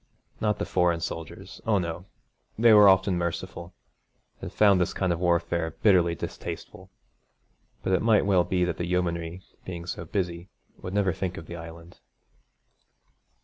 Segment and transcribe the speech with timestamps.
[0.39, 2.05] Not the foreign soldiers oh no,
[2.57, 3.75] they were often merciful,
[4.41, 6.89] and found this kind of warfare bitterly distasteful.
[7.83, 10.49] But it might well be that the yeomanry, being so busy,
[10.81, 11.99] would never think of the Island.